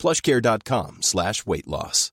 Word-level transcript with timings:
plushcare.com 0.00 0.98
slash 1.02 1.44
weight 1.46 1.66
loss. 1.66 2.10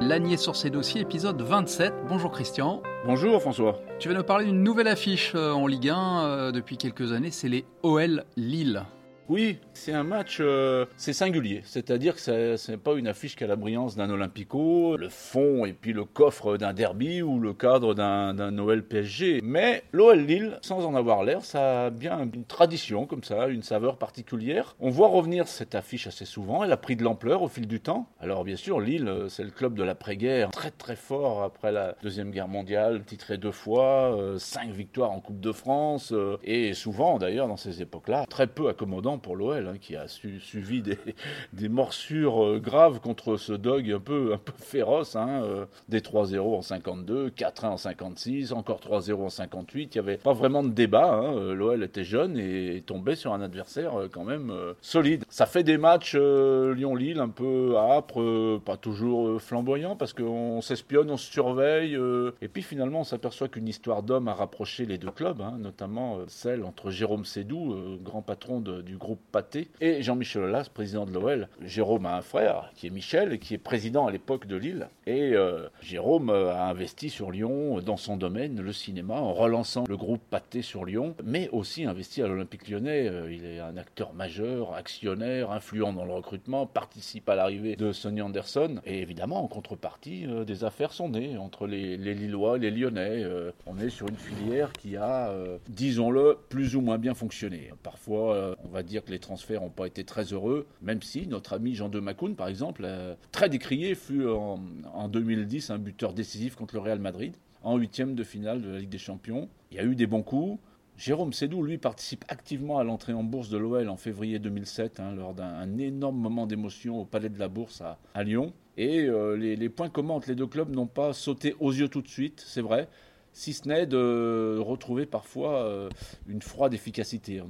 Lanier 0.00 0.36
sur 0.36 0.56
ses 0.56 0.70
dossiers, 0.70 1.02
épisode 1.02 1.40
27. 1.42 1.92
Bonjour 2.08 2.30
Christian. 2.30 2.82
Bonjour 3.04 3.40
François. 3.40 3.80
Tu 3.98 4.08
vas 4.08 4.14
nous 4.14 4.22
parler 4.22 4.44
d'une 4.44 4.62
nouvelle 4.62 4.88
affiche 4.88 5.32
euh, 5.34 5.52
en 5.52 5.66
Ligue 5.66 5.88
1 5.88 6.24
euh, 6.24 6.52
depuis 6.52 6.76
quelques 6.76 7.12
années, 7.12 7.30
c'est 7.30 7.48
les 7.48 7.64
OL 7.82 8.24
Lille. 8.36 8.84
Oui, 9.30 9.60
c'est 9.74 9.92
un 9.92 10.02
match, 10.02 10.38
euh, 10.40 10.86
c'est 10.96 11.12
singulier. 11.12 11.60
C'est-à-dire 11.64 12.16
que 12.16 12.56
ce 12.56 12.68
n'est 12.68 12.76
pas 12.76 12.94
une 12.94 13.06
affiche 13.06 13.36
qui 13.36 13.44
a 13.44 13.46
la 13.46 13.54
brillance 13.54 13.94
d'un 13.94 14.10
Olympico, 14.10 14.96
le 14.96 15.08
fond 15.08 15.64
et 15.64 15.72
puis 15.72 15.92
le 15.92 16.04
coffre 16.04 16.56
d'un 16.56 16.72
derby 16.72 17.22
ou 17.22 17.38
le 17.38 17.54
cadre 17.54 17.94
d'un 17.94 18.58
OL 18.58 18.82
PSG. 18.82 19.38
Mais 19.44 19.84
l'OL 19.92 20.18
Lille, 20.18 20.58
sans 20.62 20.84
en 20.84 20.96
avoir 20.96 21.22
l'air, 21.22 21.44
ça 21.44 21.84
a 21.84 21.90
bien 21.90 22.28
une 22.34 22.44
tradition 22.44 23.06
comme 23.06 23.22
ça, 23.22 23.46
une 23.46 23.62
saveur 23.62 23.98
particulière. 23.98 24.74
On 24.80 24.90
voit 24.90 25.06
revenir 25.06 25.46
cette 25.46 25.76
affiche 25.76 26.08
assez 26.08 26.24
souvent. 26.24 26.64
Elle 26.64 26.72
a 26.72 26.76
pris 26.76 26.96
de 26.96 27.04
l'ampleur 27.04 27.42
au 27.42 27.48
fil 27.48 27.68
du 27.68 27.78
temps. 27.78 28.08
Alors 28.18 28.42
bien 28.42 28.56
sûr, 28.56 28.80
Lille, 28.80 29.06
euh, 29.06 29.28
c'est 29.28 29.44
le 29.44 29.52
club 29.52 29.74
de 29.74 29.84
l'après-guerre, 29.84 30.50
très 30.50 30.72
très 30.72 30.96
fort 30.96 31.44
après 31.44 31.70
la 31.70 31.94
Deuxième 32.02 32.32
Guerre 32.32 32.48
mondiale, 32.48 33.04
titré 33.04 33.38
deux 33.38 33.52
fois, 33.52 34.12
euh, 34.16 34.38
cinq 34.38 34.70
victoires 34.70 35.12
en 35.12 35.20
Coupe 35.20 35.38
de 35.38 35.52
France, 35.52 36.12
et 36.42 36.74
souvent 36.74 37.18
d'ailleurs 37.18 37.46
dans 37.46 37.56
ces 37.56 37.80
époques-là, 37.80 38.26
très 38.28 38.48
peu 38.48 38.68
accommodant 38.68 39.19
pour 39.20 39.36
l'OL, 39.36 39.66
hein, 39.66 39.78
qui 39.80 39.96
a 39.96 40.06
suivi 40.08 40.82
des, 40.82 40.98
des 41.52 41.68
morsures 41.68 42.44
euh, 42.44 42.58
graves 42.58 43.00
contre 43.00 43.36
ce 43.36 43.52
dog 43.52 43.90
un 43.90 44.00
peu, 44.00 44.32
un 44.34 44.38
peu 44.38 44.52
féroce. 44.56 45.16
Hein, 45.16 45.42
euh, 45.44 45.66
des 45.88 46.00
3-0 46.00 46.38
en 46.40 46.62
52, 46.62 47.30
4-1 47.30 47.66
en 47.66 47.76
56, 47.76 48.52
encore 48.52 48.80
3-0 48.80 49.14
en 49.14 49.28
58. 49.28 49.94
Il 49.94 49.98
n'y 50.00 50.08
avait 50.08 50.16
pas 50.16 50.32
vraiment 50.32 50.62
de 50.62 50.70
débat. 50.70 51.12
Hein. 51.12 51.34
Euh, 51.36 51.54
L'OL 51.54 51.82
était 51.82 52.04
jeune 52.04 52.36
et 52.36 52.82
tombait 52.86 53.16
sur 53.16 53.32
un 53.32 53.40
adversaire 53.40 53.92
quand 54.12 54.24
même 54.24 54.52
solide. 54.80 55.24
Ça 55.28 55.46
fait 55.46 55.62
des 55.62 55.78
matchs 55.78 56.14
Lyon-Lille 56.14 57.20
un 57.20 57.28
peu 57.28 57.76
âpres, 57.76 58.58
pas 58.64 58.76
toujours 58.76 59.40
flamboyants, 59.40 59.96
parce 59.96 60.12
qu'on 60.12 60.60
s'espionne, 60.60 61.10
on 61.10 61.16
se 61.16 61.30
surveille. 61.30 61.98
et 62.40 62.48
puis 62.48 62.62
finalement, 62.62 63.00
on 63.00 63.04
s'aperçoit 63.04 63.48
qu'une 63.48 63.68
histoire 63.68 64.02
d'homme 64.02 64.28
a 64.28 64.34
rapproché 64.34 64.86
les 64.86 64.98
deux 64.98 65.10
clubs, 65.10 65.42
notamment 65.58 66.18
celle 66.28 66.64
entre 66.64 66.90
Jérôme 66.90 67.24
Sédou, 67.24 67.76
grand 68.02 68.22
patron 68.22 68.60
du 68.60 68.96
groupe 68.96 69.09
Pâté, 69.16 69.68
et 69.80 70.02
Jean-Michel 70.02 70.42
Aulas, 70.42 70.68
président 70.72 71.06
de 71.06 71.12
l'OL. 71.12 71.48
Jérôme 71.62 72.06
a 72.06 72.16
un 72.16 72.22
frère 72.22 72.70
qui 72.74 72.86
est 72.86 72.90
Michel, 72.90 73.38
qui 73.38 73.54
est 73.54 73.58
président 73.58 74.06
à 74.06 74.10
l'époque 74.10 74.46
de 74.46 74.56
Lille. 74.56 74.88
Et 75.06 75.32
euh, 75.34 75.68
Jérôme 75.82 76.30
a 76.30 76.68
investi 76.68 77.10
sur 77.10 77.30
Lyon 77.30 77.80
dans 77.80 77.96
son 77.96 78.16
domaine, 78.16 78.60
le 78.60 78.72
cinéma, 78.72 79.14
en 79.14 79.32
relançant 79.32 79.84
le 79.88 79.96
groupe 79.96 80.22
Pâté 80.30 80.62
sur 80.62 80.84
Lyon, 80.84 81.14
mais 81.24 81.48
aussi 81.50 81.84
investi 81.84 82.22
à 82.22 82.28
l'Olympique 82.28 82.68
lyonnais. 82.68 83.08
Euh, 83.08 83.32
il 83.32 83.44
est 83.44 83.60
un 83.60 83.76
acteur 83.76 84.12
majeur, 84.14 84.74
actionnaire, 84.74 85.50
influent 85.50 85.92
dans 85.92 86.04
le 86.04 86.12
recrutement, 86.12 86.66
participe 86.66 87.28
à 87.28 87.34
l'arrivée 87.34 87.76
de 87.76 87.92
Sonny 87.92 88.22
Anderson. 88.22 88.80
Et 88.84 89.00
évidemment, 89.00 89.42
en 89.42 89.48
contrepartie, 89.48 90.26
euh, 90.26 90.44
des 90.44 90.64
affaires 90.64 90.92
sont 90.92 91.08
nées 91.08 91.36
entre 91.36 91.66
les, 91.66 91.96
les 91.96 92.14
Lillois 92.14 92.56
et 92.56 92.60
les 92.60 92.70
Lyonnais. 92.70 93.24
on 93.66 93.78
est 93.78 93.90
sur 93.90 94.08
une 94.08 94.16
filière 94.16 94.72
qui 94.72 94.96
a, 94.96 95.32
disons-le, 95.68 96.38
plus 96.48 96.76
ou 96.76 96.80
moins 96.80 96.98
bien 96.98 97.14
fonctionné. 97.14 97.72
Parfois, 97.82 98.56
on 98.64 98.68
va 98.68 98.82
dire 98.82 98.89
que 98.98 99.10
les 99.10 99.18
transferts 99.18 99.60
n'ont 99.60 99.70
pas 99.70 99.86
été 99.86 100.04
très 100.04 100.24
heureux, 100.32 100.66
même 100.82 101.02
si 101.02 101.26
notre 101.26 101.52
ami 101.52 101.74
Jean 101.74 101.88
de 101.88 102.00
Macoun, 102.00 102.34
par 102.34 102.48
exemple, 102.48 102.88
très 103.32 103.48
décrié, 103.48 103.94
fut 103.94 104.26
en, 104.26 104.60
en 104.92 105.08
2010 105.08 105.70
un 105.70 105.78
buteur 105.78 106.12
décisif 106.12 106.56
contre 106.56 106.74
le 106.74 106.80
Real 106.80 106.98
Madrid, 106.98 107.34
en 107.62 107.76
huitième 107.76 108.14
de 108.14 108.24
finale 108.24 108.62
de 108.62 108.70
la 108.70 108.78
Ligue 108.80 108.90
des 108.90 108.98
Champions. 108.98 109.48
Il 109.70 109.76
y 109.76 109.80
a 109.80 109.84
eu 109.84 109.94
des 109.94 110.06
bons 110.06 110.22
coups. 110.22 110.58
Jérôme 110.96 111.32
Sédou, 111.32 111.62
lui, 111.62 111.78
participe 111.78 112.24
activement 112.28 112.78
à 112.78 112.84
l'entrée 112.84 113.14
en 113.14 113.22
bourse 113.22 113.48
de 113.48 113.56
l'OL 113.56 113.88
en 113.88 113.96
février 113.96 114.38
2007, 114.38 115.00
hein, 115.00 115.14
lors 115.14 115.32
d'un 115.32 115.78
énorme 115.78 116.18
moment 116.18 116.46
d'émotion 116.46 117.00
au 117.00 117.04
Palais 117.06 117.30
de 117.30 117.38
la 117.38 117.48
Bourse 117.48 117.82
à, 118.14 118.22
Lyon. 118.22 118.52
Et 118.76 119.06
euh, 119.06 119.34
les, 119.34 119.56
les, 119.56 119.68
points 119.70 119.88
communs 119.88 120.14
entre 120.14 120.28
les 120.28 120.34
deux 120.34 120.46
clubs 120.46 120.74
n'ont 120.74 120.86
pas 120.86 121.14
sauté 121.14 121.54
aux 121.58 121.72
yeux 121.72 121.88
tout 121.88 122.02
de 122.02 122.08
suite, 122.08 122.42
c'est 122.46 122.60
vrai 122.60 122.86
si 123.32 123.52
ce 123.52 123.68
n'est 123.68 123.86
de 123.86 124.58
retrouver 124.58 125.06
parfois 125.06 125.62
euh, 125.62 125.88
une 126.26 126.42
froide 126.42 126.74
efficacité 126.74 127.42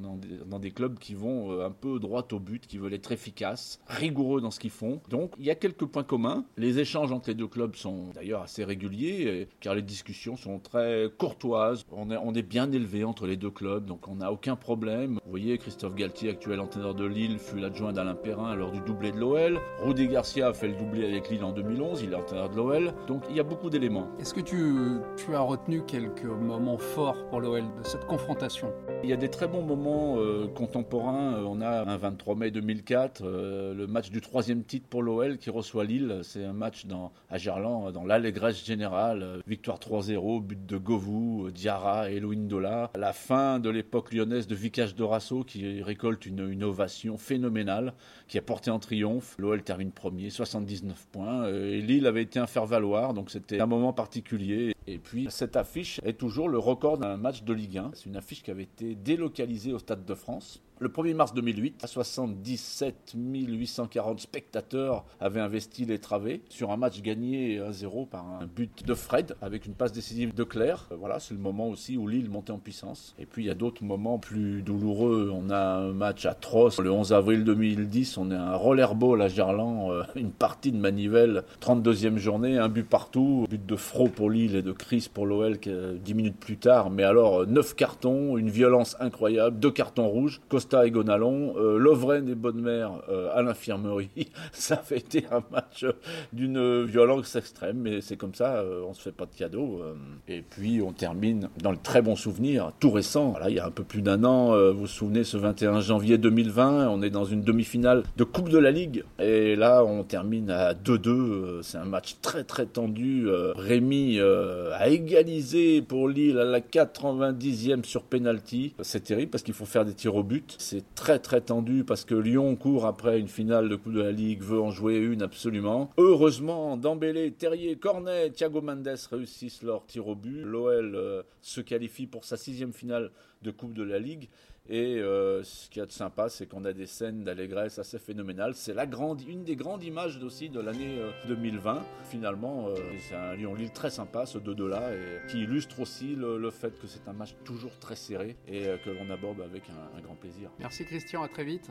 dans 0.46 0.58
des, 0.58 0.70
clubs 0.70 0.98
qui 0.98 1.14
vont 1.14 1.52
euh, 1.52 1.66
un 1.66 1.70
peu 1.70 1.98
droit 1.98 2.26
au 2.32 2.38
but, 2.38 2.66
qui 2.66 2.78
veulent 2.78 2.94
être 2.94 3.12
efficaces, 3.12 3.80
rigoureux 3.86 4.40
dans 4.40 4.50
ce 4.50 4.60
qu'ils 4.60 4.70
font. 4.70 5.00
Donc 5.08 5.32
il 5.38 5.44
y 5.44 5.50
a 5.50 5.54
quelques 5.54 5.86
points 5.86 6.04
communs. 6.04 6.44
Les 6.56 6.78
échanges 6.78 7.12
entre 7.12 7.30
les 7.30 7.34
deux 7.34 7.48
clubs 7.48 7.74
sont 7.74 8.10
d'ailleurs 8.14 8.42
assez 8.42 8.64
réguliers, 8.64 9.48
car 9.60 9.74
les 9.74 9.82
discussions 9.82 10.36
sont 10.36 10.58
très 10.58 11.08
courtoises. 11.18 11.84
On 11.92 12.10
est, 12.10 12.16
on 12.16 12.34
est 12.34 12.42
bien 12.42 12.70
élevé 12.70 13.04
entre 13.04 13.26
les 13.26 13.36
deux 13.36 13.50
clubs, 13.50 13.84
donc 13.84 14.06
on 14.08 14.16
n'a 14.16 14.32
aucun 14.32 14.56
problème. 14.56 15.18
Vous 15.24 15.30
voyez, 15.30 15.58
Christophe 15.58 15.94
Galtier, 15.94 16.30
actuel 16.30 16.60
entraîneur 16.60 16.94
de 16.94 17.04
Lille, 17.04 17.38
fut 17.38 17.58
l'adjoint 17.58 17.92
d'Alain 17.92 18.14
Perrin 18.14 18.54
lors 18.54 18.70
du 18.70 18.80
doublé 18.80 19.12
de 19.12 19.18
l'OL. 19.18 19.60
Rudy 19.82 20.08
Garcia 20.08 20.48
a 20.48 20.52
fait 20.52 20.68
le 20.68 20.74
doublé 20.74 21.06
avec 21.06 21.30
Lille 21.30 21.44
en 21.44 21.52
2011, 21.52 22.02
il 22.02 22.12
est 22.12 22.16
entraîneur 22.16 22.50
de 22.50 22.56
l'OL. 22.56 22.94
Donc 23.08 23.24
il 23.30 23.36
y 23.36 23.40
a 23.40 23.44
beaucoup 23.44 23.70
d'éléments. 23.70 24.08
Est-ce 24.20 24.34
que 24.34 24.40
tu, 24.40 24.74
tu 25.16 25.34
as 25.34 25.40
retenu 25.40 25.69
quelques 25.78 26.24
moments 26.24 26.78
forts 26.78 27.28
pour 27.28 27.40
l'OL 27.40 27.62
de 27.62 27.84
cette 27.84 28.04
confrontation 28.06 28.72
Il 29.04 29.10
y 29.10 29.12
a 29.12 29.16
des 29.16 29.28
très 29.28 29.46
bons 29.46 29.62
moments 29.62 30.16
euh, 30.18 30.48
contemporains. 30.48 31.34
Euh, 31.34 31.44
on 31.46 31.60
a 31.60 31.84
un 31.84 31.96
23 31.96 32.34
mai 32.34 32.50
2004, 32.50 33.22
euh, 33.24 33.74
le 33.74 33.86
match 33.86 34.10
du 34.10 34.20
troisième 34.20 34.64
titre 34.64 34.88
pour 34.88 35.02
l'OL 35.02 35.38
qui 35.38 35.48
reçoit 35.48 35.84
Lille. 35.84 36.20
C'est 36.22 36.44
un 36.44 36.52
match 36.52 36.86
dans, 36.86 37.12
à 37.30 37.38
Gerland, 37.38 37.92
dans 37.92 38.04
l'allégresse 38.04 38.64
générale. 38.64 39.42
Victoire 39.46 39.78
3-0, 39.78 40.42
but 40.42 40.66
de 40.66 40.76
Govou, 40.76 41.50
Diarra 41.52 42.10
et 42.10 42.20
Dola. 42.20 42.90
La 42.96 43.12
fin 43.12 43.60
de 43.60 43.70
l'époque 43.70 44.12
lyonnaise 44.12 44.48
de 44.48 44.54
Vicage 44.56 44.96
Dorasso 44.96 45.44
qui 45.44 45.82
récolte 45.82 46.26
une, 46.26 46.64
ovation 46.64 47.16
phénoménale 47.16 47.94
qui 48.28 48.38
a 48.38 48.42
porté 48.42 48.70
en 48.70 48.78
triomphe. 48.78 49.36
L'OL 49.38 49.62
termine 49.62 49.92
premier, 49.92 50.30
79 50.30 51.06
points. 51.12 51.48
Et 51.48 51.80
Lille 51.80 52.06
avait 52.06 52.22
été 52.22 52.38
un 52.38 52.46
faire-valoir, 52.46 53.14
donc 53.14 53.30
c'était 53.30 53.60
un 53.60 53.66
moment 53.66 53.92
particulier. 53.92 54.74
Et 54.86 54.98
puis 54.98 55.28
cette 55.30 55.56
affiche 55.60 56.00
est 56.04 56.18
toujours 56.18 56.48
le 56.48 56.58
record 56.58 56.98
d'un 56.98 57.16
match 57.16 57.44
de 57.44 57.52
Ligue 57.52 57.78
1. 57.78 57.92
C'est 57.94 58.06
une 58.06 58.16
affiche 58.16 58.42
qui 58.42 58.50
avait 58.50 58.64
été 58.64 58.96
délocalisée 58.96 59.72
au 59.72 59.78
Stade 59.78 60.04
de 60.04 60.14
France. 60.14 60.60
Le 60.82 60.88
1er 60.88 61.12
mars 61.12 61.34
2008, 61.34 61.84
77 61.86 63.12
840 63.14 64.18
spectateurs 64.18 65.04
avaient 65.20 65.42
investi 65.42 65.84
les 65.84 65.98
travées 65.98 66.40
sur 66.48 66.70
un 66.70 66.78
match 66.78 67.02
gagné 67.02 67.60
à 67.60 67.70
0 67.70 68.06
par 68.06 68.24
un 68.26 68.46
but 68.46 68.86
de 68.86 68.94
Fred 68.94 69.36
avec 69.42 69.66
une 69.66 69.74
passe 69.74 69.92
décisive 69.92 70.32
de 70.32 70.42
Claire. 70.42 70.88
Euh, 70.90 70.96
voilà, 70.98 71.20
c'est 71.20 71.34
le 71.34 71.40
moment 71.40 71.68
aussi 71.68 71.98
où 71.98 72.08
Lille 72.08 72.30
montait 72.30 72.52
en 72.52 72.58
puissance. 72.58 73.14
Et 73.18 73.26
puis 73.26 73.42
il 73.42 73.48
y 73.48 73.50
a 73.50 73.54
d'autres 73.54 73.84
moments 73.84 74.18
plus 74.18 74.62
douloureux. 74.62 75.30
On 75.34 75.50
a 75.50 75.60
un 75.60 75.92
match 75.92 76.24
atroce. 76.24 76.80
Le 76.80 76.90
11 76.90 77.12
avril 77.12 77.44
2010, 77.44 78.16
on 78.16 78.30
est 78.30 78.34
un 78.34 78.54
rollerball 78.54 79.20
à 79.20 79.28
Gerland, 79.28 79.90
euh, 79.90 80.04
une 80.16 80.32
partie 80.32 80.72
de 80.72 80.78
manivelle, 80.78 81.44
32e 81.60 82.16
journée, 82.16 82.56
un 82.56 82.70
but 82.70 82.88
partout, 82.88 83.44
but 83.50 83.66
de 83.66 83.76
Fro 83.76 84.08
pour 84.08 84.30
Lille 84.30 84.56
et 84.56 84.62
de 84.62 84.72
Chris 84.72 85.10
pour 85.12 85.26
l'OL 85.26 85.58
10 85.58 86.14
minutes 86.14 86.40
plus 86.40 86.56
tard. 86.56 86.88
Mais 86.88 87.02
alors 87.02 87.46
9 87.46 87.74
cartons, 87.76 88.38
une 88.38 88.48
violence 88.48 88.96
incroyable, 88.98 89.58
deux 89.58 89.70
cartons 89.70 90.08
rouges 90.08 90.40
et 90.74 90.90
Gonalon, 90.90 91.54
euh, 91.56 91.78
Lovren 91.78 92.28
et 92.28 92.34
Bonne-Mère 92.34 93.02
euh, 93.08 93.28
à 93.34 93.42
l'infirmerie. 93.42 94.08
ça 94.52 94.76
fait 94.76 94.98
été 94.98 95.24
un 95.30 95.42
match 95.50 95.84
d'une 96.32 96.84
violence 96.84 97.34
extrême, 97.36 97.78
mais 97.78 98.00
c'est 98.00 98.16
comme 98.16 98.34
ça, 98.34 98.56
euh, 98.56 98.82
on 98.88 98.94
se 98.94 99.02
fait 99.02 99.12
pas 99.12 99.26
de 99.26 99.34
cadeaux. 99.34 99.82
Et 100.28 100.42
puis 100.42 100.80
on 100.82 100.92
termine 100.92 101.48
dans 101.62 101.72
le 101.72 101.76
très 101.76 102.02
bon 102.02 102.16
souvenir, 102.16 102.72
tout 102.78 102.90
récent, 102.90 103.34
il 103.48 103.54
y 103.54 103.58
a 103.58 103.66
un 103.66 103.70
peu 103.70 103.82
plus 103.82 104.02
d'un 104.02 104.24
an, 104.24 104.56
vous 104.72 104.80
vous 104.80 104.86
souvenez, 104.86 105.24
ce 105.24 105.36
21 105.36 105.80
janvier 105.80 106.18
2020, 106.18 106.88
on 106.88 107.02
est 107.02 107.10
dans 107.10 107.24
une 107.24 107.42
demi-finale 107.42 108.02
de 108.16 108.24
Coupe 108.24 108.48
de 108.48 108.58
la 108.58 108.70
Ligue, 108.70 109.04
et 109.18 109.56
là 109.56 109.84
on 109.84 110.04
termine 110.04 110.50
à 110.50 110.74
2-2, 110.74 111.62
c'est 111.62 111.78
un 111.78 111.84
match 111.84 112.16
très 112.22 112.44
très 112.44 112.66
tendu. 112.66 113.26
Rémi 113.56 114.20
a 114.20 114.88
égalisé 114.88 115.82
pour 115.82 116.08
Lille 116.08 116.38
à 116.38 116.44
la 116.44 116.60
90e 116.60 117.84
sur 117.84 118.02
penalty. 118.02 118.74
C'est 118.82 119.04
terrible 119.04 119.30
parce 119.30 119.42
qu'il 119.42 119.54
faut 119.54 119.66
faire 119.66 119.84
des 119.84 119.94
tirs 119.94 120.14
au 120.14 120.22
but 120.22 120.56
c'est 120.60 120.94
très 120.94 121.18
très 121.18 121.40
tendu 121.40 121.84
parce 121.84 122.04
que 122.04 122.14
Lyon 122.14 122.54
court 122.54 122.86
après 122.86 123.18
une 123.18 123.28
finale 123.28 123.68
de 123.68 123.76
Coupe 123.76 123.94
de 123.94 124.02
la 124.02 124.12
Ligue, 124.12 124.42
veut 124.42 124.60
en 124.60 124.70
jouer 124.70 124.96
une 124.98 125.22
absolument. 125.22 125.90
Heureusement, 125.96 126.76
Dembélé, 126.76 127.32
Terrier, 127.32 127.76
Cornet, 127.76 128.30
Thiago 128.30 128.60
Mendes 128.60 128.96
réussissent 129.10 129.62
leur 129.62 129.86
tir 129.86 130.06
au 130.06 130.14
but. 130.14 130.42
L'OL 130.42 130.94
euh, 130.94 131.22
se 131.40 131.60
qualifie 131.60 132.06
pour 132.06 132.24
sa 132.24 132.36
sixième 132.36 132.72
finale 132.72 133.10
de 133.42 133.50
Coupe 133.50 133.72
de 133.72 133.82
la 133.82 133.98
Ligue. 133.98 134.28
Et 134.72 134.98
euh, 134.98 135.42
ce 135.42 135.68
qu'il 135.68 135.80
y 135.80 135.82
a 135.82 135.86
de 135.86 135.92
sympa, 135.92 136.28
c'est 136.28 136.46
qu'on 136.46 136.64
a 136.64 136.72
des 136.72 136.86
scènes 136.86 137.24
d'allégresse 137.24 137.78
assez 137.78 137.98
phénoménales. 137.98 138.54
C'est 138.54 138.72
la 138.72 138.86
grande, 138.86 139.20
une 139.28 139.42
des 139.42 139.56
grandes 139.56 139.82
images 139.82 140.22
aussi 140.22 140.48
de 140.48 140.60
l'année 140.60 141.00
2020. 141.26 141.82
Finalement, 142.04 142.68
c'est 143.08 143.16
un 143.16 143.34
Lyon-Lille 143.34 143.72
très 143.72 143.90
sympa, 143.90 144.26
ce 144.26 144.38
2-2-là, 144.38 144.94
et 144.94 145.28
qui 145.28 145.42
illustre 145.42 145.80
aussi 145.80 146.14
le, 146.14 146.50
fait 146.50 146.78
que 146.78 146.86
c'est 146.86 147.08
un 147.08 147.12
match 147.12 147.34
toujours 147.44 147.76
très 147.80 147.96
serré 147.96 148.36
et 148.46 148.62
que 148.84 148.90
l'on 148.90 149.10
aborde 149.10 149.40
avec 149.40 149.64
un 149.96 150.00
grand 150.00 150.14
plaisir. 150.14 150.50
Merci 150.58 150.84
Christian, 150.84 151.22
à 151.22 151.28
très 151.28 151.44
vite. 151.44 151.70